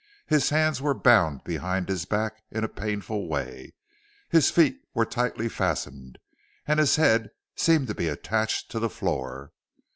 His 0.25 0.49
hands 0.49 0.81
were 0.81 0.95
bound 0.95 1.43
behind 1.43 1.87
his 1.87 2.05
back 2.05 2.41
in 2.49 2.63
a 2.63 2.67
painful 2.67 3.27
way, 3.27 3.75
his 4.29 4.49
feet 4.49 4.81
were 4.95 5.05
tightly 5.05 5.47
fastened, 5.47 6.17
and 6.65 6.79
his 6.79 6.95
head 6.95 7.29
seemed 7.55 7.87
to 7.87 7.93
be 7.93 8.07
attached 8.07 8.71
to 8.71 8.79
the 8.79 8.89
floor. 8.89 9.51